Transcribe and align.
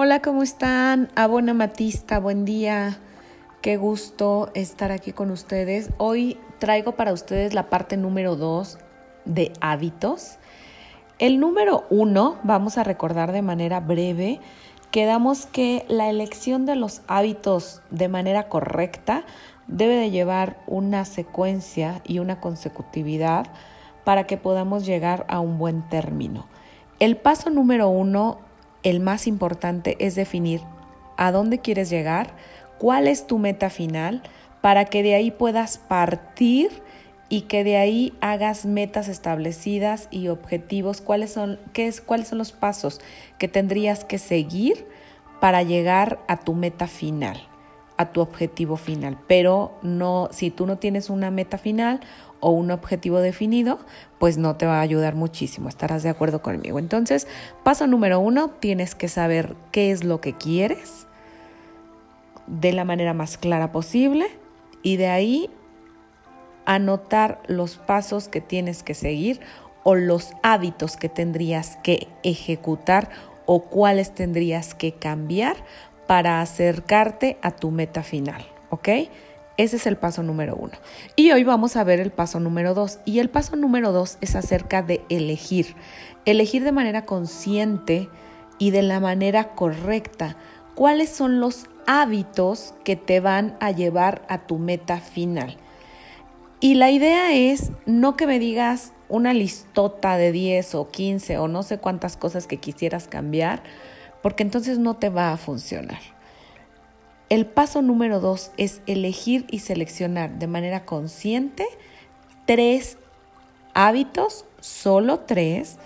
Hola, 0.00 0.22
¿cómo 0.22 0.44
están? 0.44 1.08
Abona 1.16 1.54
Matista, 1.54 2.20
buen 2.20 2.44
día. 2.44 3.00
Qué 3.62 3.76
gusto 3.76 4.48
estar 4.54 4.92
aquí 4.92 5.10
con 5.10 5.32
ustedes. 5.32 5.90
Hoy 5.98 6.38
traigo 6.60 6.92
para 6.92 7.12
ustedes 7.12 7.52
la 7.52 7.68
parte 7.68 7.96
número 7.96 8.36
dos 8.36 8.78
de 9.24 9.52
hábitos. 9.60 10.38
El 11.18 11.40
número 11.40 11.84
uno, 11.90 12.36
vamos 12.44 12.78
a 12.78 12.84
recordar 12.84 13.32
de 13.32 13.42
manera 13.42 13.80
breve, 13.80 14.38
quedamos 14.92 15.46
que 15.46 15.84
la 15.88 16.08
elección 16.08 16.64
de 16.64 16.76
los 16.76 17.02
hábitos 17.08 17.82
de 17.90 18.06
manera 18.06 18.48
correcta 18.48 19.24
debe 19.66 19.96
de 19.96 20.12
llevar 20.12 20.58
una 20.68 21.04
secuencia 21.06 22.02
y 22.04 22.20
una 22.20 22.38
consecutividad 22.38 23.48
para 24.04 24.28
que 24.28 24.36
podamos 24.36 24.86
llegar 24.86 25.26
a 25.28 25.40
un 25.40 25.58
buen 25.58 25.82
término. 25.88 26.46
El 27.00 27.16
paso 27.16 27.50
número 27.50 27.88
uno 27.88 28.46
el 28.82 29.00
más 29.00 29.26
importante 29.26 29.96
es 30.00 30.14
definir 30.14 30.60
a 31.16 31.32
dónde 31.32 31.58
quieres 31.58 31.90
llegar, 31.90 32.30
cuál 32.78 33.08
es 33.08 33.26
tu 33.26 33.38
meta 33.38 33.70
final, 33.70 34.22
para 34.60 34.84
que 34.84 35.02
de 35.02 35.14
ahí 35.14 35.30
puedas 35.30 35.78
partir 35.78 36.70
y 37.28 37.42
que 37.42 37.64
de 37.64 37.76
ahí 37.76 38.14
hagas 38.20 38.64
metas 38.64 39.08
establecidas 39.08 40.08
y 40.10 40.28
objetivos, 40.28 41.00
cuáles 41.00 41.32
son, 41.32 41.58
qué 41.72 41.86
es, 41.86 42.00
cuáles 42.00 42.28
son 42.28 42.38
los 42.38 42.52
pasos 42.52 43.00
que 43.38 43.48
tendrías 43.48 44.04
que 44.04 44.18
seguir 44.18 44.86
para 45.40 45.62
llegar 45.62 46.18
a 46.26 46.38
tu 46.38 46.54
meta 46.54 46.86
final, 46.86 47.40
a 47.98 48.12
tu 48.12 48.22
objetivo 48.22 48.76
final. 48.76 49.18
Pero 49.26 49.72
no, 49.82 50.28
si 50.30 50.50
tú 50.50 50.66
no 50.66 50.78
tienes 50.78 51.10
una 51.10 51.30
meta 51.30 51.58
final 51.58 52.00
o 52.40 52.50
un 52.50 52.70
objetivo 52.70 53.20
definido, 53.20 53.78
pues 54.18 54.38
no 54.38 54.56
te 54.56 54.64
va 54.64 54.78
a 54.78 54.82
ayudar 54.82 55.14
muchísimo, 55.16 55.68
estarás 55.68 56.02
de 56.02 56.08
acuerdo 56.08 56.40
conmigo. 56.40 56.78
Entonces, 56.78 57.26
paso 57.64 57.86
número 57.86 58.20
uno, 58.20 58.50
tienes 58.50 58.94
que 58.94 59.08
saber 59.08 59.56
qué 59.72 59.90
es 59.90 60.04
lo 60.04 60.20
que 60.20 60.34
quieres 60.34 61.06
de 62.46 62.72
la 62.72 62.84
manera 62.84 63.12
más 63.12 63.36
clara 63.36 63.72
posible 63.72 64.26
y 64.82 64.96
de 64.96 65.08
ahí 65.08 65.50
anotar 66.64 67.42
los 67.48 67.76
pasos 67.76 68.28
que 68.28 68.40
tienes 68.40 68.82
que 68.82 68.94
seguir 68.94 69.40
o 69.82 69.96
los 69.96 70.32
hábitos 70.42 70.96
que 70.96 71.08
tendrías 71.08 71.78
que 71.82 72.08
ejecutar 72.22 73.10
o 73.46 73.62
cuáles 73.64 74.14
tendrías 74.14 74.74
que 74.74 74.92
cambiar 74.92 75.56
para 76.08 76.40
acercarte 76.40 77.38
a 77.42 77.52
tu 77.52 77.70
meta 77.70 78.02
final, 78.02 78.44
¿ok? 78.70 78.88
Ese 79.58 79.76
es 79.76 79.86
el 79.86 79.96
paso 79.96 80.22
número 80.22 80.56
uno. 80.56 80.72
Y 81.16 81.32
hoy 81.32 81.44
vamos 81.44 81.76
a 81.76 81.84
ver 81.84 82.00
el 82.00 82.10
paso 82.10 82.40
número 82.40 82.74
dos. 82.74 82.98
Y 83.04 83.18
el 83.18 83.28
paso 83.28 83.56
número 83.56 83.92
dos 83.92 84.16
es 84.20 84.34
acerca 84.34 84.82
de 84.82 85.04
elegir. 85.10 85.76
Elegir 86.24 86.64
de 86.64 86.72
manera 86.72 87.04
consciente 87.04 88.08
y 88.58 88.70
de 88.70 88.82
la 88.82 89.00
manera 89.00 89.54
correcta 89.54 90.36
cuáles 90.74 91.10
son 91.10 91.40
los 91.40 91.66
hábitos 91.86 92.74
que 92.84 92.96
te 92.96 93.20
van 93.20 93.56
a 93.60 93.70
llevar 93.70 94.22
a 94.28 94.46
tu 94.46 94.58
meta 94.58 95.00
final. 95.00 95.58
Y 96.60 96.76
la 96.76 96.90
idea 96.90 97.34
es 97.34 97.70
no 97.84 98.16
que 98.16 98.26
me 98.26 98.38
digas 98.38 98.92
una 99.08 99.34
listota 99.34 100.16
de 100.16 100.32
10 100.32 100.74
o 100.74 100.88
15 100.88 101.36
o 101.38 101.48
no 101.48 101.62
sé 101.62 101.78
cuántas 101.78 102.16
cosas 102.16 102.46
que 102.46 102.56
quisieras 102.56 103.08
cambiar, 103.08 103.62
porque 104.22 104.42
entonces 104.42 104.78
no 104.78 104.94
te 104.94 105.08
va 105.08 105.32
a 105.32 105.36
funcionar. 105.36 106.00
El 107.28 107.44
paso 107.46 107.82
número 107.82 108.20
dos 108.20 108.52
es 108.56 108.80
elegir 108.86 109.44
y 109.50 109.58
seleccionar 109.58 110.38
de 110.38 110.46
manera 110.46 110.84
consciente 110.84 111.66
tres 112.46 112.96
hábitos, 113.74 114.46
solo 114.60 115.20
tres, 115.20 115.76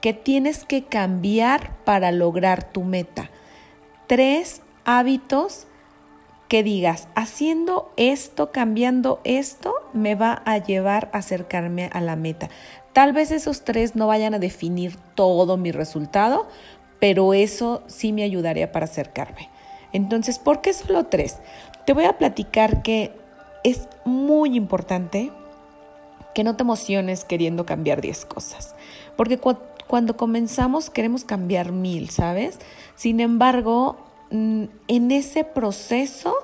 que 0.00 0.14
tienes 0.14 0.64
que 0.64 0.84
cambiar 0.84 1.76
para 1.84 2.10
lograr 2.10 2.72
tu 2.72 2.84
meta. 2.84 3.30
Tres 4.06 4.62
hábitos 4.84 5.66
que 6.48 6.62
digas, 6.62 7.08
haciendo 7.14 7.92
esto, 7.96 8.52
cambiando 8.52 9.20
esto, 9.24 9.74
me 9.92 10.14
va 10.14 10.42
a 10.46 10.56
llevar 10.56 11.10
a 11.12 11.18
acercarme 11.18 11.90
a 11.92 12.00
la 12.00 12.16
meta. 12.16 12.48
Tal 12.94 13.12
vez 13.12 13.30
esos 13.30 13.64
tres 13.64 13.94
no 13.94 14.06
vayan 14.06 14.32
a 14.32 14.38
definir 14.38 14.96
todo 15.14 15.58
mi 15.58 15.72
resultado, 15.72 16.48
pero 17.00 17.34
eso 17.34 17.82
sí 17.86 18.12
me 18.12 18.22
ayudaría 18.22 18.72
para 18.72 18.84
acercarme. 18.84 19.48
Entonces, 19.92 20.38
¿por 20.38 20.60
qué 20.60 20.72
solo 20.72 21.04
tres? 21.04 21.38
Te 21.86 21.92
voy 21.92 22.04
a 22.04 22.18
platicar 22.18 22.82
que 22.82 23.12
es 23.64 23.88
muy 24.04 24.56
importante 24.56 25.30
que 26.34 26.44
no 26.44 26.56
te 26.56 26.62
emociones 26.62 27.24
queriendo 27.24 27.66
cambiar 27.66 28.00
10 28.00 28.26
cosas, 28.26 28.74
porque 29.16 29.40
cuando 29.86 30.16
comenzamos 30.16 30.90
queremos 30.90 31.24
cambiar 31.24 31.72
mil, 31.72 32.10
¿sabes? 32.10 32.58
Sin 32.94 33.20
embargo, 33.20 33.96
mm, 34.30 34.64
en 34.86 35.10
ese 35.10 35.44
proceso 35.44 36.34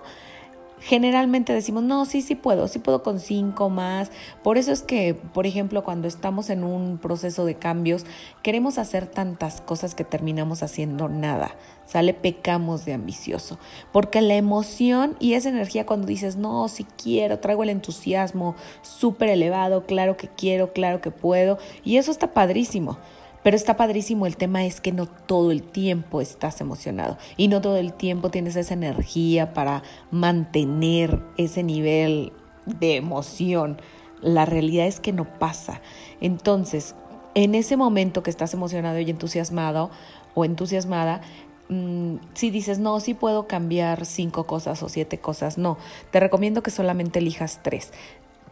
generalmente 0.85 1.55
decimos, 1.55 1.83
no, 1.83 2.05
sí, 2.05 2.21
sí 2.21 2.35
puedo, 2.35 2.69
sí 2.69 2.79
puedo 2.79 3.03
con 3.03 3.19
cinco 3.19 3.71
más. 3.71 4.11
Por 4.43 4.59
eso 4.59 4.71
es 4.71 4.83
que, 4.83 5.15
por 5.15 5.47
ejemplo, 5.47 5.83
cuando 5.83 6.07
estamos 6.07 6.51
en 6.51 6.63
un 6.63 6.99
proceso 6.99 7.47
de 7.47 7.55
cambios, 7.55 8.05
queremos 8.43 8.77
hacer 8.77 9.07
tantas 9.07 9.63
cosas 9.63 9.95
que 9.95 10.05
terminamos 10.05 10.63
haciendo 10.63 11.09
nada. 11.09 11.57
Sale, 11.87 12.13
pecamos 12.13 12.85
de 12.85 12.93
ambicioso. 12.93 13.59
Porque 13.93 14.21
la 14.21 14.35
emoción 14.35 15.17
y 15.21 15.35
esa 15.35 15.49
energía 15.49 15.87
cuando 15.87 16.07
dices, 16.07 16.37
no, 16.37 16.69
sí 16.69 16.87
quiero, 17.03 17.39
traigo 17.39 17.63
el 17.63 17.71
entusiasmo 17.71 18.55
súper 18.83 19.31
elevado, 19.31 19.87
claro 19.87 20.19
que 20.19 20.29
quiero, 20.29 20.75
claro 20.75 21.01
que 21.01 21.11
puedo. 21.11 21.59
Y 21.83 21.97
eso 21.97 22.11
está 22.11 22.35
padrísimo. 22.35 22.99
Pero 23.45 23.57
está 23.57 23.77
padrísimo, 23.77 24.25
el 24.27 24.39
tema 24.39 24.65
es 24.65 24.81
que 24.81 24.91
no 24.91 25.07
todo 25.07 25.53
el 25.53 25.63
tiempo 25.63 26.23
estás 26.23 26.63
emocionado 26.63 27.19
y 27.37 27.49
no 27.49 27.61
todo 27.61 27.77
el 27.77 27.93
tiempo 27.93 28.31
tienes 28.31 28.57
esa 28.57 28.73
energía 28.73 29.53
para 29.53 29.83
mantener 30.11 31.21
ese 31.37 31.63
nivel 31.63 32.33
de 32.65 32.97
emoción. 32.97 33.81
La 34.23 34.47
realidad 34.47 34.87
es 34.87 34.99
que 34.99 35.13
no 35.13 35.39
pasa. 35.39 35.83
Entonces, 36.23 36.95
en 37.35 37.55
ese 37.55 37.77
momento 37.77 38.23
que 38.23 38.31
estás 38.31 38.55
emocionado 38.55 38.99
y 38.99 39.11
entusiasmado 39.11 39.91
o 40.33 40.47
entusiasmada, 40.47 41.21
mm, 41.69 42.15
si 42.33 42.49
dices, 42.49 42.79
no, 42.79 42.99
sí 42.99 43.13
puedo 43.13 43.47
cambiar 43.47 44.07
cinco 44.07 44.47
cosas 44.47 44.83
o 44.83 44.89
siete 44.89 45.19
cosas, 45.19 45.59
no, 45.59 45.77
te 46.11 46.19
recomiendo 46.19 46.63
que 46.63 46.71
solamente 46.71 47.19
elijas 47.19 47.61
tres 47.63 47.93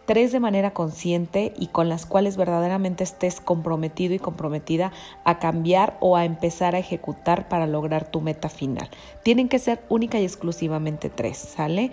tres 0.06 0.32
de 0.32 0.40
manera 0.40 0.72
consciente 0.72 1.52
y 1.56 1.68
con 1.68 1.88
las 1.88 2.06
cuales 2.06 2.36
verdaderamente 2.36 3.04
estés 3.04 3.40
comprometido 3.40 4.14
y 4.14 4.18
comprometida 4.18 4.92
a 5.24 5.38
cambiar 5.38 5.96
o 6.00 6.16
a 6.16 6.24
empezar 6.24 6.74
a 6.74 6.78
ejecutar 6.78 7.48
para 7.48 7.66
lograr 7.66 8.10
tu 8.10 8.20
meta 8.20 8.48
final. 8.48 8.88
Tienen 9.22 9.48
que 9.48 9.58
ser 9.58 9.80
única 9.88 10.18
y 10.18 10.24
exclusivamente 10.24 11.08
tres, 11.08 11.38
¿sale? 11.38 11.92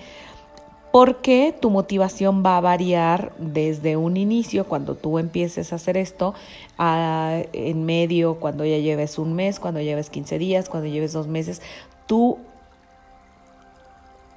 Porque 0.91 1.55
tu 1.59 1.69
motivación 1.69 2.43
va 2.43 2.57
a 2.57 2.61
variar 2.61 3.31
desde 3.37 3.95
un 3.95 4.17
inicio, 4.17 4.65
cuando 4.65 4.95
tú 4.95 5.19
empieces 5.19 5.71
a 5.71 5.75
hacer 5.75 5.97
esto, 5.97 6.33
a, 6.79 7.43
en 7.53 7.85
medio, 7.85 8.39
cuando 8.39 8.65
ya 8.65 8.79
lleves 8.79 9.19
un 9.19 9.33
mes, 9.33 9.59
cuando 9.59 9.81
lleves 9.81 10.09
15 10.09 10.39
días, 10.39 10.67
cuando 10.67 10.89
lleves 10.89 11.13
dos 11.13 11.27
meses. 11.27 11.61
Tú 12.07 12.39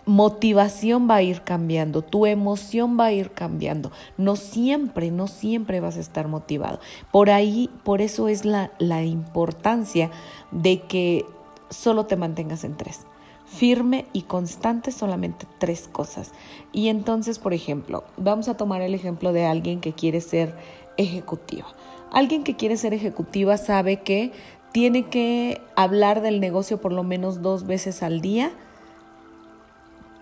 motivación 0.04 1.08
va 1.08 1.16
a 1.16 1.22
ir 1.22 1.42
cambiando, 1.42 2.02
tu 2.02 2.26
emoción 2.26 2.98
va 2.98 3.06
a 3.06 3.12
ir 3.12 3.30
cambiando. 3.30 3.92
No 4.16 4.36
siempre, 4.36 5.10
no 5.10 5.28
siempre 5.28 5.80
vas 5.80 5.96
a 5.96 6.00
estar 6.00 6.28
motivado. 6.28 6.80
Por 7.10 7.30
ahí, 7.30 7.70
por 7.84 8.00
eso 8.00 8.28
es 8.28 8.44
la, 8.44 8.72
la 8.78 9.02
importancia 9.04 10.10
de 10.50 10.82
que 10.82 11.24
solo 11.70 12.06
te 12.06 12.16
mantengas 12.16 12.64
en 12.64 12.76
tres. 12.76 13.06
Firme 13.46 14.06
y 14.12 14.22
constante 14.22 14.92
solamente 14.92 15.46
tres 15.58 15.88
cosas. 15.88 16.32
Y 16.72 16.88
entonces, 16.88 17.38
por 17.38 17.52
ejemplo, 17.52 18.04
vamos 18.16 18.48
a 18.48 18.56
tomar 18.56 18.80
el 18.82 18.94
ejemplo 18.94 19.32
de 19.32 19.44
alguien 19.44 19.80
que 19.80 19.92
quiere 19.92 20.20
ser 20.20 20.56
ejecutiva. 20.96 21.66
Alguien 22.10 22.44
que 22.44 22.56
quiere 22.56 22.76
ser 22.76 22.94
ejecutiva 22.94 23.56
sabe 23.56 24.02
que 24.02 24.32
tiene 24.72 25.04
que 25.04 25.60
hablar 25.76 26.22
del 26.22 26.41
negocio 26.41 26.80
por 26.80 26.92
lo 26.92 27.02
menos 27.02 27.42
dos 27.42 27.66
veces 27.66 28.03
al 28.03 28.21
día 28.21 28.53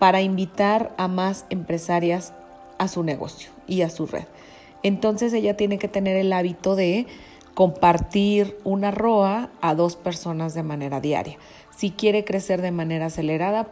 para 0.01 0.23
invitar 0.23 0.95
a 0.97 1.07
más 1.07 1.45
empresarias 1.51 2.33
a 2.79 2.87
su 2.87 3.03
negocio 3.03 3.51
y 3.67 3.83
a 3.83 3.91
su 3.91 4.07
red. 4.07 4.23
Entonces 4.81 5.31
ella 5.31 5.55
tiene 5.55 5.77
que 5.77 5.87
tener 5.87 6.17
el 6.17 6.33
hábito 6.33 6.75
de 6.75 7.05
compartir 7.53 8.57
una 8.63 8.89
ROA 8.89 9.51
a 9.61 9.75
dos 9.75 9.97
personas 9.97 10.55
de 10.55 10.63
manera 10.63 11.01
diaria. 11.01 11.37
Si 11.69 11.91
quiere 11.91 12.23
crecer 12.23 12.63
de 12.63 12.71
manera 12.71 13.05
acelerada, 13.05 13.67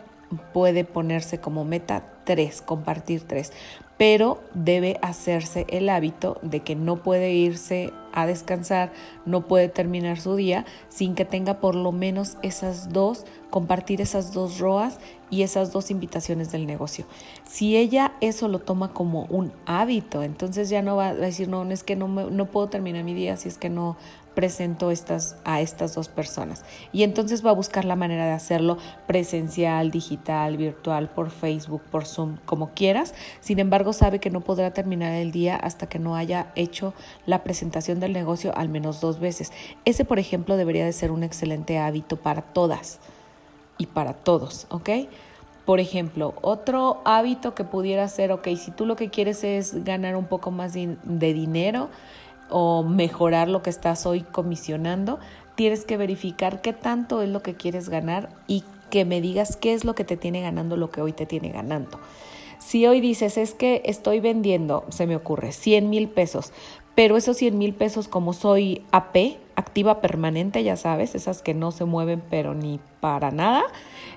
puede 0.54 0.86
ponerse 0.86 1.40
como 1.40 1.66
meta 1.66 2.06
tres, 2.26 2.62
compartir 2.62 3.24
tres, 3.24 3.52
pero 3.98 4.40
debe 4.54 5.00
hacerse 5.02 5.66
el 5.70 5.90
hábito 5.90 6.38
de 6.44 6.60
que 6.60 6.76
no 6.76 6.98
puede 6.98 7.34
irse 7.34 7.92
a 8.14 8.28
descansar, 8.28 8.92
no 9.26 9.48
puede 9.48 9.68
terminar 9.68 10.20
su 10.20 10.36
día 10.36 10.66
sin 10.90 11.16
que 11.16 11.26
tenga 11.26 11.60
por 11.60 11.76
lo 11.76 11.92
menos 11.92 12.38
esas 12.44 12.90
dos, 12.94 13.26
compartir 13.50 14.00
esas 14.00 14.32
dos 14.32 14.60
ROAS 14.60 15.00
y 15.30 15.44
esas 15.44 15.72
dos 15.72 15.92
invitaciones 15.92 16.52
del 16.52 16.66
negocio. 16.66 17.06
Si 17.46 17.78
ella 17.78 18.14
eso 18.22 18.48
lo 18.48 18.60
toma 18.60 18.94
como 18.94 19.26
un 19.26 19.52
hábito, 19.66 20.24
entonces 20.24 20.70
ya 20.70 20.82
no 20.82 20.96
va 20.96 21.10
a 21.10 21.14
decir, 21.14 21.48
no, 21.48 21.70
es 21.70 21.84
que 21.84 21.96
no, 21.96 22.08
no 22.08 22.46
puedo 22.46 22.68
terminar 22.70 23.04
mi 23.04 23.14
día 23.14 23.38
si 23.38 23.50
es 23.50 23.58
que 23.58 23.70
no 23.70 23.98
presento 24.40 24.90
estas, 24.90 25.36
a 25.44 25.60
estas 25.60 25.96
dos 25.96 26.08
personas. 26.08 26.64
Y 26.94 27.04
entonces 27.04 27.46
va 27.46 27.50
a 27.50 27.54
buscar 27.54 27.84
la 27.84 27.98
manera 27.98 28.26
de 28.26 28.32
hacerlo 28.32 28.78
presencial, 29.06 29.92
digital, 29.92 30.56
virtual, 30.56 31.10
por 31.10 31.30
Facebook, 31.30 31.82
por 31.92 32.06
Zoom, 32.06 32.38
como 32.46 32.70
quieras. 32.70 33.14
Sin 33.42 33.60
embargo, 33.60 33.92
sabe 33.92 34.20
que 34.20 34.30
no 34.30 34.40
podrá 34.40 34.72
terminar 34.72 35.14
el 35.14 35.32
día 35.32 35.58
hasta 35.58 35.90
que 35.90 36.00
no 36.00 36.16
haya 36.16 36.54
hecho 36.56 36.94
la 37.26 37.44
presentación 37.44 38.00
del 38.00 38.14
negocio 38.14 38.56
al 38.56 38.70
menos 38.70 39.02
dos 39.02 39.20
veces. 39.20 39.52
Ese, 39.84 40.06
por 40.06 40.20
ejemplo, 40.20 40.56
debería 40.56 40.86
de 40.86 40.94
ser 40.94 41.12
un 41.12 41.24
excelente 41.24 41.78
hábito 41.78 42.16
para 42.16 42.42
todas 42.42 43.00
y 43.80 43.88
para 43.88 44.14
todos, 44.14 44.68
¿ok? 44.70 44.90
Por 45.66 45.80
ejemplo, 45.80 46.36
otro 46.42 47.02
hábito 47.06 47.56
que 47.56 47.64
pudiera 47.64 48.08
ser, 48.08 48.32
ok, 48.32 48.50
si 48.58 48.70
tú 48.70 48.86
lo 48.86 48.96
que 48.96 49.10
quieres 49.10 49.44
es 49.44 49.84
ganar 49.84 50.16
un 50.16 50.26
poco 50.26 50.52
más 50.52 50.74
de, 50.74 50.98
dinero 51.06 51.90
o 52.50 52.84
mejorar 52.84 53.48
lo 53.48 53.64
que 53.64 53.70
estás 53.70 54.06
hoy 54.06 54.22
comisionando, 54.22 55.20
tienes 55.56 55.86
que 55.86 55.98
verificar 55.98 56.62
qué 56.62 56.74
tanto 56.74 57.22
es 57.22 57.30
lo 57.30 57.42
que 57.42 57.56
quieres 57.56 57.90
ganar 57.90 58.30
y 58.48 58.64
que 58.90 59.06
me 59.06 59.22
digas 59.22 59.56
qué 59.56 59.74
es 59.74 59.86
lo 59.86 59.96
que 59.96 60.04
te 60.04 60.18
tiene 60.18 60.42
ganando 60.42 60.76
lo 60.76 60.90
que 60.90 61.02
hoy 61.02 61.14
te 61.14 61.26
tiene 61.26 61.50
ganando. 61.50 62.00
Si 62.58 62.86
hoy 62.86 63.00
dices, 63.00 63.38
es 63.38 63.54
que 63.54 63.82
estoy 63.86 64.20
vendiendo, 64.20 64.86
se 64.90 65.08
me 65.08 65.16
ocurre, 65.16 65.52
100 65.52 65.90
mil 65.90 66.10
pesos, 66.10 66.52
pero 66.96 67.16
esos 67.16 67.38
100 67.38 67.58
mil 67.58 67.74
pesos 67.74 68.08
como 68.08 68.34
soy 68.34 68.84
AP, 68.92 69.38
activa 69.60 70.02
permanente, 70.02 70.64
ya 70.64 70.78
sabes, 70.78 71.16
esas 71.16 71.42
que 71.42 71.54
no 71.54 71.72
se 71.72 71.86
mueven 71.86 72.24
pero 72.30 72.54
ni 72.54 72.80
para 73.00 73.32
nada, 73.32 73.64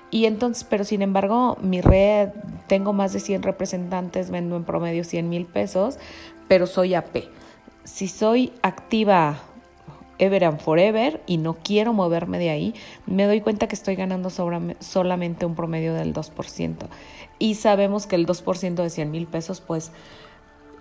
y 0.09 0.25
entonces, 0.25 0.63
pero 0.69 0.83
sin 0.83 1.01
embargo, 1.01 1.57
mi 1.61 1.81
red, 1.81 2.29
tengo 2.67 2.93
más 2.93 3.13
de 3.13 3.19
100 3.19 3.43
representantes, 3.43 4.29
vendo 4.29 4.55
en 4.55 4.63
promedio 4.63 5.03
100 5.03 5.27
mil 5.27 5.45
pesos, 5.45 5.97
pero 6.47 6.67
soy 6.67 6.93
AP. 6.93 7.23
Si 7.83 8.07
soy 8.07 8.53
activa 8.61 9.39
ever 10.19 10.45
and 10.45 10.59
forever 10.59 11.21
y 11.25 11.37
no 11.37 11.55
quiero 11.55 11.93
moverme 11.93 12.37
de 12.37 12.51
ahí, 12.51 12.75
me 13.07 13.25
doy 13.25 13.41
cuenta 13.41 13.67
que 13.67 13.75
estoy 13.75 13.95
ganando 13.95 14.29
solamente 14.29 15.45
un 15.45 15.55
promedio 15.55 15.93
del 15.95 16.13
2%. 16.13 16.75
Y 17.39 17.55
sabemos 17.55 18.05
que 18.05 18.15
el 18.15 18.27
2% 18.27 18.75
de 18.75 18.89
100 18.89 19.11
mil 19.11 19.25
pesos, 19.25 19.61
pues 19.61 19.91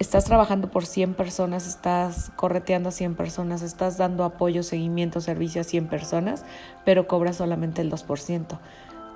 estás 0.02 0.24
trabajando 0.24 0.68
por 0.68 0.84
100 0.84 1.14
personas, 1.14 1.66
estás 1.66 2.30
correteando 2.36 2.90
a 2.90 2.92
100 2.92 3.14
personas, 3.14 3.62
estás 3.62 3.96
dando 3.96 4.24
apoyo, 4.24 4.62
seguimiento, 4.62 5.20
servicio 5.20 5.60
a 5.60 5.64
100 5.64 5.86
personas, 5.86 6.44
pero 6.84 7.06
cobras 7.06 7.36
solamente 7.36 7.80
el 7.80 7.90
2% 7.90 8.58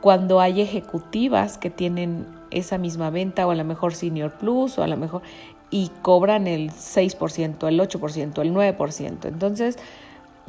cuando 0.00 0.40
hay 0.40 0.60
ejecutivas 0.60 1.58
que 1.58 1.70
tienen 1.70 2.26
esa 2.50 2.78
misma 2.78 3.10
venta 3.10 3.46
o 3.46 3.50
a 3.50 3.54
lo 3.56 3.64
mejor 3.64 3.94
Senior 3.94 4.32
Plus 4.32 4.78
o 4.78 4.84
a 4.84 4.86
lo 4.86 4.96
mejor 4.96 5.22
y 5.70 5.90
cobran 6.02 6.46
el 6.46 6.70
6%, 6.70 7.66
el 7.66 7.80
8%, 7.80 8.40
el 8.40 8.54
9%. 8.54 9.24
Entonces, 9.26 9.78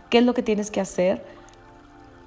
¿qué 0.10 0.20
es 0.20 0.26
lo 0.26 0.34
que 0.34 0.44
tienes 0.44 0.70
que 0.70 0.80
hacer 0.80 1.24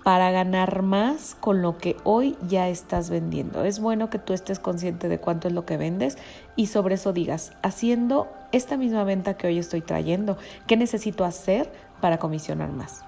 para 0.05 0.31
ganar 0.31 0.83
más 0.83 1.37
con 1.39 1.63
lo 1.63 1.79
que 1.79 1.97
hoy 2.05 2.37
ya 2.49 2.69
estás 2.69 3.11
vendiendo? 3.11 3.65
Es 3.65 3.81
bueno 3.81 4.11
que 4.11 4.19
tú 4.19 4.33
estés 4.33 4.59
consciente 4.59 5.09
de 5.09 5.19
cuánto 5.19 5.49
es 5.49 5.55
lo 5.55 5.67
que 5.67 5.77
vendes 5.77 6.19
y 6.57 6.67
sobre 6.67 6.97
eso 6.97 7.13
digas, 7.13 7.53
haciendo 7.63 8.29
esta 8.53 8.77
misma 8.77 9.05
venta 9.05 9.35
que 9.35 9.47
hoy 9.47 9.59
estoy 9.59 9.81
trayendo, 9.81 10.37
¿qué 10.67 10.77
necesito 10.77 11.25
hacer 11.25 11.71
para 12.01 12.19
comisionar 12.19 12.73
más? 12.73 13.05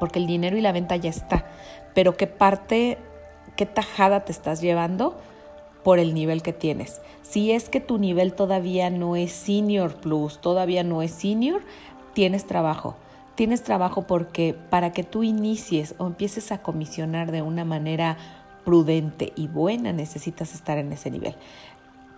porque 0.00 0.18
el 0.18 0.26
dinero 0.26 0.56
y 0.56 0.60
la 0.60 0.72
venta 0.72 0.96
ya 0.96 1.10
está, 1.10 1.44
pero 1.94 2.16
qué 2.16 2.26
parte, 2.26 2.98
qué 3.54 3.66
tajada 3.66 4.24
te 4.24 4.32
estás 4.32 4.60
llevando 4.60 5.16
por 5.84 6.00
el 6.00 6.14
nivel 6.14 6.42
que 6.42 6.52
tienes. 6.52 7.00
Si 7.22 7.52
es 7.52 7.68
que 7.68 7.80
tu 7.80 7.98
nivel 7.98 8.32
todavía 8.32 8.90
no 8.90 9.14
es 9.14 9.30
senior 9.30 9.94
plus, 9.94 10.40
todavía 10.40 10.82
no 10.82 11.02
es 11.02 11.12
senior, 11.12 11.60
tienes 12.14 12.46
trabajo. 12.46 12.96
Tienes 13.40 13.62
trabajo 13.62 14.02
porque 14.02 14.54
para 14.68 14.92
que 14.92 15.02
tú 15.02 15.22
inicies 15.22 15.94
o 15.96 16.06
empieces 16.06 16.52
a 16.52 16.58
comisionar 16.58 17.32
de 17.32 17.40
una 17.40 17.64
manera 17.64 18.18
prudente 18.66 19.32
y 19.34 19.48
buena, 19.48 19.94
necesitas 19.94 20.52
estar 20.52 20.76
en 20.76 20.92
ese 20.92 21.10
nivel. 21.10 21.34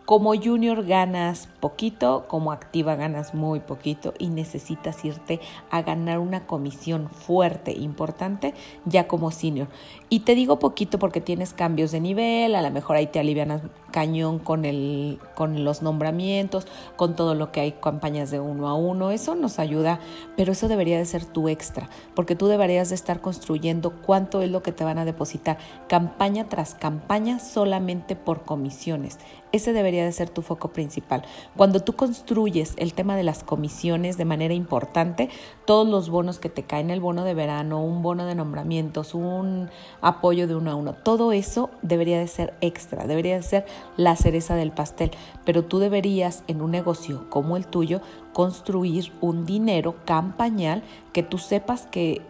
Como 0.05 0.35
junior 0.35 0.85
ganas 0.85 1.49
poquito, 1.61 2.27
como 2.27 2.51
activa 2.51 2.97
ganas 2.97 3.35
muy 3.35 3.61
poquito 3.61 4.15
y 4.19 4.31
necesitas 4.31 5.05
irte 5.05 5.39
a 5.71 5.83
ganar 5.83 6.19
una 6.19 6.45
comisión 6.45 7.09
fuerte, 7.09 7.71
importante, 7.71 8.53
ya 8.85 9.07
como 9.07 9.31
senior. 9.31 9.69
Y 10.09 10.21
te 10.21 10.35
digo 10.35 10.59
poquito 10.59 10.99
porque 10.99 11.21
tienes 11.21 11.55
cambios 11.55 11.93
de 11.93 12.01
nivel, 12.01 12.57
a 12.57 12.63
lo 12.63 12.71
mejor 12.73 12.97
ahí 12.97 13.07
te 13.07 13.21
alivianas 13.21 13.63
cañón 13.93 14.41
con, 14.41 14.65
el, 14.65 15.21
con 15.37 15.65
los 15.65 15.83
nombramientos, 15.83 16.67
con 16.97 17.15
todo 17.15 17.37
lo 17.37 17.53
que 17.53 17.61
hay 17.61 17.73
campañas 17.73 18.33
de 18.33 18.41
uno 18.41 18.69
a 18.69 18.75
uno, 18.75 19.13
eso 19.13 19.37
nos 19.37 19.61
ayuda, 19.61 20.01
pero 20.37 20.51
eso 20.51 20.67
debería 20.67 20.99
de 20.99 21.05
ser 21.05 21.25
tu 21.25 21.49
extra, 21.49 21.89
porque 22.17 22.35
tú 22.35 22.49
deberías 22.49 22.89
de 22.89 22.97
estar 22.97 23.21
construyendo 23.21 23.93
cuánto 24.03 24.43
es 24.43 24.51
lo 24.51 24.63
que 24.65 24.73
te 24.73 24.83
van 24.83 24.99
a 24.99 25.05
depositar, 25.05 25.59
campaña 25.89 26.49
tras 26.49 26.75
campaña 26.75 27.39
solamente 27.39 28.17
por 28.17 28.43
comisiones. 28.43 29.19
Ese 29.53 29.75
debería 29.75 30.05
de 30.05 30.13
ser 30.13 30.31
tu 30.31 30.41
foco 30.41 30.69
principal. 30.69 31.25
Cuando 31.57 31.81
tú 31.81 31.93
construyes 31.93 32.73
el 32.79 32.95
tema 32.95 33.17
de 33.17 33.23
las 33.23 33.45
comisiones 33.45 34.17
de 34.17 34.25
manera 34.25 34.55
importante, 34.55 35.29
todos 35.67 35.87
los 35.87 36.09
bonos 36.09 36.39
que 36.39 36.49
te 36.49 36.63
caen, 36.63 36.91
el 36.91 37.01
bono 37.01 37.23
de 37.25 37.35
verano, 37.35 37.85
un 37.85 38.03
bono 38.03 38.25
de 38.25 38.35
nombramientos, 38.35 39.15
un 39.15 39.69
apoyo 40.01 40.49
de 40.49 40.55
uno 40.55 40.71
a 40.71 40.75
uno, 40.75 40.95
todo 40.95 41.33
eso 41.33 41.69
debería 41.83 42.19
de 42.19 42.29
ser 42.29 42.55
extra, 42.63 43.07
debería 43.07 43.37
de 43.37 43.43
ser 43.43 43.67
la 43.97 44.17
cereza 44.17 44.55
del 44.55 44.73
pastel. 44.73 45.11
Pero 45.45 45.65
tú 45.65 45.79
deberías 45.79 46.45
en 46.49 46.63
un 46.63 46.71
negocio 46.71 47.29
como 47.29 47.57
el 47.57 47.67
tuyo 47.67 48.01
construir 48.33 49.13
un 49.21 49.47
dinero 49.47 49.97
campañal 50.05 50.83
que 51.13 51.23
tú 51.23 51.39
sepas 51.39 51.87
que 51.87 52.23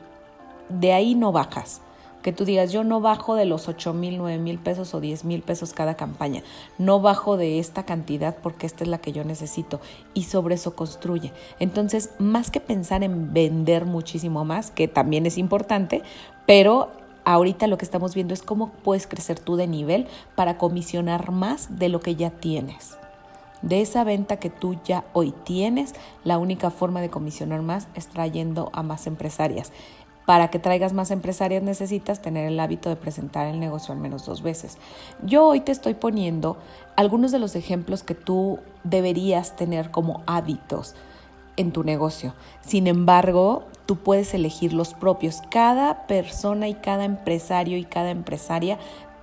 de 0.69 0.93
ahí 0.93 1.15
no 1.15 1.33
bajas 1.33 1.83
que 2.23 2.33
tú 2.33 2.45
digas, 2.45 2.73
yo 2.73 2.85
no 2.85 3.01
bajo 3.01 3.35
de 3.35 3.45
los 3.45 3.69
8 3.69 3.93
mil, 3.93 4.17
9 4.17 4.39
mil 4.39 4.59
pesos 4.59 4.95
o 4.95 5.01
10 5.01 5.25
mil 5.25 5.43
pesos 5.43 5.73
cada 5.73 5.97
campaña, 5.97 6.43
no 6.79 7.01
bajo 7.01 7.37
de 7.37 7.59
esta 7.59 7.85
cantidad 7.85 8.37
porque 8.43 8.67
esta 8.67 8.85
es 8.85 8.89
la 8.89 8.99
que 8.99 9.13
yo 9.13 9.25
necesito 9.25 9.81
y 10.15 10.25
sobre 10.25 10.55
eso 10.55 10.75
construye. 10.75 11.33
Entonces, 11.59 12.11
más 12.19 12.51
que 12.51 12.61
pensar 12.61 13.03
en 13.03 13.35
vender 13.35 13.85
muchísimo 13.85 14.45
más, 14.45 14.71
que 14.71 14.89
también 14.89 15.27
es 15.27 15.37
importante, 15.37 16.03
pero 16.47 16.93
ahorita 17.25 17.67
lo 17.67 17.79
que 17.79 17.85
estamos 17.85 18.15
viendo 18.15 18.35
es 18.35 18.43
cómo 18.43 18.71
puedes 18.71 19.07
crecer 19.07 19.39
tú 19.39 19.57
de 19.57 19.67
nivel 19.67 20.09
para 20.35 20.59
comisionar 20.59 21.31
más 21.31 21.79
de 21.79 21.89
lo 21.89 22.01
que 22.01 22.17
ya 22.17 22.31
tienes. 22.31 22.97
De 23.63 23.81
esa 23.81 24.03
venta 24.03 24.39
que 24.39 24.51
tú 24.51 24.77
ya 24.85 25.05
hoy 25.13 25.33
tienes, 25.45 25.95
la 26.25 26.39
única 26.39 26.71
forma 26.71 27.01
de 27.01 27.11
comisionar 27.11 27.63
más 27.63 27.87
es 27.95 28.09
trayendo 28.09 28.71
a 28.73 28.83
más 28.83 29.07
empresarias. 29.07 29.73
Para 30.27 30.49
que 30.49 30.59
traigas 30.59 30.93
más 30.93 31.11
empresarias 31.11 31.63
necesitas 31.63 32.23
tener 32.23 32.47
el 32.47 32.59
hábito 32.61 32.89
de 32.89 32.97
presentar 32.97 33.47
el 33.47 33.61
negocio 33.61 33.93
al 33.93 34.01
menos 34.01 34.25
dos 34.25 34.43
veces. 34.43 34.79
Yo 35.25 35.47
hoy 35.47 35.61
te 35.61 35.73
estoy 35.73 35.95
poniendo 35.95 36.57
algunos 36.97 37.33
de 37.33 37.39
los 37.39 37.57
ejemplos 37.57 38.03
que 38.03 38.15
tú 38.15 38.61
deberías 38.85 39.57
tener 39.57 39.91
como 39.91 40.23
hábitos 40.27 40.95
en 41.57 41.73
tu 41.73 41.85
negocio. 41.85 42.35
Sin 42.61 42.87
embargo, 42.87 43.65
tú 43.87 43.97
puedes 43.97 44.35
elegir 44.35 44.73
los 44.73 44.95
propios. 44.95 45.43
Cada 45.51 46.07
persona 46.07 46.69
y 46.69 46.75
cada 46.75 47.05
empresario 47.05 47.77
y 47.79 47.85
cada 47.85 48.11
empresaria 48.11 48.79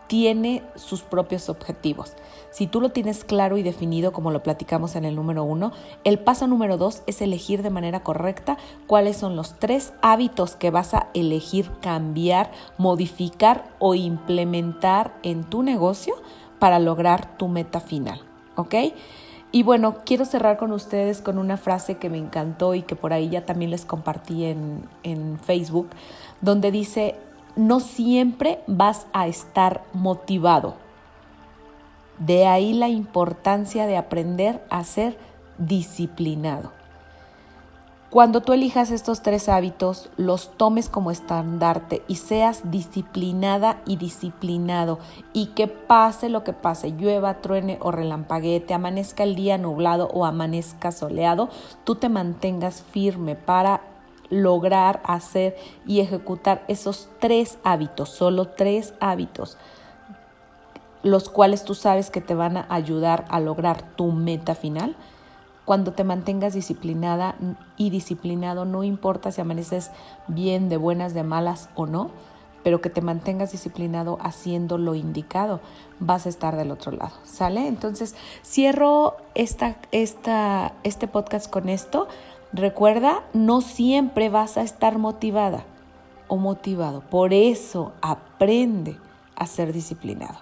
tiene 0.09 0.63
sus 0.75 1.03
propios 1.03 1.49
objetivos. 1.49 2.13
Si 2.49 2.65
tú 2.65 2.81
lo 2.81 2.89
tienes 2.89 3.23
claro 3.23 3.57
y 3.57 3.63
definido, 3.63 4.11
como 4.11 4.31
lo 4.31 4.41
platicamos 4.41 4.95
en 4.95 5.05
el 5.05 5.15
número 5.15 5.43
uno, 5.43 5.71
el 6.03 6.17
paso 6.17 6.47
número 6.47 6.77
dos 6.77 7.03
es 7.05 7.21
elegir 7.21 7.61
de 7.61 7.69
manera 7.69 8.01
correcta 8.01 8.57
cuáles 8.87 9.17
son 9.17 9.35
los 9.35 9.59
tres 9.59 9.93
hábitos 10.01 10.55
que 10.55 10.71
vas 10.71 10.95
a 10.95 11.09
elegir 11.13 11.69
cambiar, 11.79 12.51
modificar 12.79 13.69
o 13.77 13.93
implementar 13.93 15.13
en 15.21 15.43
tu 15.43 15.61
negocio 15.61 16.15
para 16.57 16.79
lograr 16.79 17.37
tu 17.37 17.47
meta 17.47 17.79
final. 17.79 18.23
¿Ok? 18.55 18.75
Y 19.51 19.63
bueno, 19.63 19.97
quiero 20.05 20.25
cerrar 20.25 20.57
con 20.57 20.71
ustedes 20.71 21.21
con 21.21 21.39
una 21.39 21.57
frase 21.57 21.97
que 21.97 22.09
me 22.09 22.19
encantó 22.19 22.75
y 22.75 22.83
que 22.83 22.95
por 22.95 23.13
ahí 23.13 23.29
ya 23.29 23.45
también 23.45 23.71
les 23.71 23.83
compartí 23.83 24.45
en, 24.45 24.87
en 25.01 25.39
Facebook, 25.39 25.89
donde 26.41 26.71
dice, 26.71 27.15
no 27.55 27.79
siempre 27.79 28.59
vas 28.67 29.07
a 29.11 29.27
estar 29.27 29.83
motivado. 29.91 30.75
De 32.19 32.45
ahí 32.45 32.73
la 32.73 32.89
importancia 32.89 33.87
de 33.87 33.97
aprender 33.97 34.63
a 34.69 34.83
ser 34.83 35.17
disciplinado. 35.57 36.78
Cuando 38.09 38.41
tú 38.41 38.53
elijas 38.53 38.89
estos 38.89 39.21
tres 39.21 39.49
hábitos, 39.49 40.09
los 40.17 40.57
tomes 40.57 40.89
como 40.89 41.11
estandarte 41.11 42.01
y 42.07 42.15
seas 42.15 42.71
disciplinada 42.71 43.83
y 43.85 43.97
disciplinado 43.97 44.97
y 45.31 45.47
que 45.47 45.67
pase 45.67 46.27
lo 46.27 46.43
que 46.43 46.53
pase, 46.53 46.89
llueva, 46.89 47.35
truene 47.41 47.77
o 47.81 47.91
relampaguee, 47.91 48.65
amanezca 48.73 49.21
el 49.21 49.35
día 49.35 49.59
nublado 49.59 50.07
o 50.07 50.25
amanezca 50.25 50.91
soleado, 50.91 51.49
tú 51.83 51.95
te 51.95 52.09
mantengas 52.09 52.81
firme 52.81 53.35
para 53.35 53.81
lograr 54.31 55.01
hacer 55.03 55.55
y 55.85 55.99
ejecutar 55.99 56.65
esos 56.67 57.09
tres 57.19 57.59
hábitos, 57.63 58.09
solo 58.09 58.45
tres 58.45 58.95
hábitos, 58.99 59.59
los 61.03 61.29
cuales 61.29 61.63
tú 61.63 61.75
sabes 61.75 62.09
que 62.09 62.21
te 62.21 62.33
van 62.33 62.57
a 62.57 62.65
ayudar 62.69 63.25
a 63.29 63.39
lograr 63.39 63.83
tu 63.95 64.11
meta 64.11 64.55
final 64.55 64.95
cuando 65.69 65.93
te 65.93 66.03
mantengas 66.03 66.55
disciplinada 66.55 67.35
y 67.77 67.91
disciplinado, 67.91 68.65
no 68.65 68.83
importa 68.83 69.31
si 69.31 69.39
amaneces 69.39 69.91
bien, 70.27 70.67
de 70.67 70.77
buenas, 70.77 71.13
de 71.13 71.21
malas 71.21 71.69
o 71.75 71.85
no, 71.85 72.09
pero 72.63 72.81
que 72.81 72.89
te 72.89 73.01
mantengas 73.01 73.51
disciplinado 73.51 74.17
haciendo 74.19 74.79
lo 74.79 74.95
indicado, 74.95 75.59
vas 75.99 76.25
a 76.25 76.29
estar 76.29 76.55
del 76.55 76.71
otro 76.71 76.91
lado, 76.91 77.11
¿sale? 77.23 77.67
Entonces, 77.67 78.15
cierro 78.43 79.17
esta, 79.35 79.75
esta, 79.91 80.73
este 80.81 81.07
podcast 81.07 81.47
con 81.51 81.69
esto. 81.69 82.07
Recuerda, 82.51 83.21
no 83.33 83.61
siempre 83.61 84.29
vas 84.29 84.57
a 84.57 84.63
estar 84.63 84.97
motivada 84.97 85.65
o 86.27 86.37
motivado. 86.37 87.01
Por 87.01 87.31
eso 87.31 87.93
aprende 88.01 88.97
a 89.35 89.45
ser 89.45 89.71
disciplinado. 89.71 90.39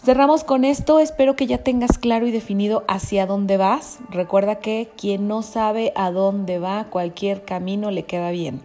Cerramos 0.00 0.44
con 0.44 0.64
esto, 0.64 1.00
espero 1.00 1.34
que 1.34 1.48
ya 1.48 1.58
tengas 1.58 1.98
claro 1.98 2.28
y 2.28 2.30
definido 2.30 2.84
hacia 2.86 3.26
dónde 3.26 3.56
vas. 3.56 3.98
Recuerda 4.10 4.60
que 4.60 4.92
quien 4.96 5.26
no 5.26 5.42
sabe 5.42 5.92
a 5.96 6.12
dónde 6.12 6.60
va, 6.60 6.84
cualquier 6.84 7.44
camino 7.44 7.90
le 7.90 8.04
queda 8.04 8.30
bien. 8.30 8.62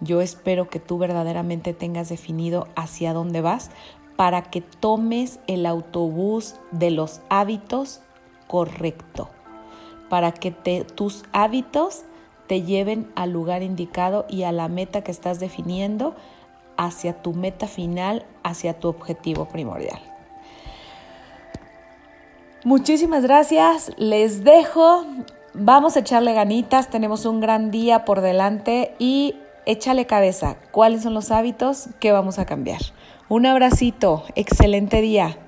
Yo 0.00 0.20
espero 0.20 0.68
que 0.68 0.80
tú 0.80 0.98
verdaderamente 0.98 1.74
tengas 1.74 2.08
definido 2.08 2.66
hacia 2.74 3.12
dónde 3.12 3.40
vas 3.40 3.70
para 4.16 4.42
que 4.42 4.60
tomes 4.60 5.38
el 5.46 5.64
autobús 5.64 6.56
de 6.72 6.90
los 6.90 7.20
hábitos 7.28 8.00
correcto, 8.48 9.30
para 10.08 10.32
que 10.32 10.50
tus 10.82 11.22
hábitos 11.32 12.02
te 12.48 12.62
lleven 12.62 13.12
al 13.14 13.30
lugar 13.30 13.62
indicado 13.62 14.26
y 14.28 14.42
a 14.42 14.50
la 14.50 14.66
meta 14.66 15.02
que 15.02 15.12
estás 15.12 15.38
definiendo 15.38 16.16
hacia 16.76 17.22
tu 17.22 17.32
meta 17.32 17.68
final, 17.68 18.26
hacia 18.42 18.80
tu 18.80 18.88
objetivo 18.88 19.46
primordial. 19.46 20.17
Muchísimas 22.64 23.22
gracias, 23.22 23.92
les 23.98 24.42
dejo, 24.42 25.06
vamos 25.54 25.94
a 25.94 26.00
echarle 26.00 26.32
ganitas, 26.34 26.90
tenemos 26.90 27.24
un 27.24 27.40
gran 27.40 27.70
día 27.70 28.04
por 28.04 28.20
delante 28.20 28.96
y 28.98 29.36
échale 29.64 30.06
cabeza, 30.06 30.56
¿cuáles 30.72 31.04
son 31.04 31.14
los 31.14 31.30
hábitos 31.30 31.88
que 32.00 32.10
vamos 32.10 32.40
a 32.40 32.46
cambiar? 32.46 32.80
Un 33.28 33.46
abracito, 33.46 34.24
excelente 34.34 35.00
día. 35.00 35.38